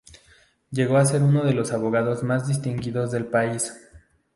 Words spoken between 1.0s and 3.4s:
ser uno de los abogados más distinguidos del